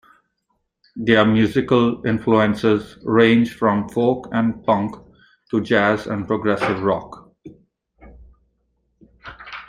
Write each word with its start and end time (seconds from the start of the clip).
Their 0.95 1.25
musical 1.27 2.03
influences 2.07 2.97
range 3.03 3.55
from 3.55 3.87
folk 3.89 4.29
and 4.31 4.63
punk 4.63 4.95
to 5.51 5.61
jazz 5.61 6.07
and 6.07 6.25
progressive 6.25 6.81
rock. 6.81 7.29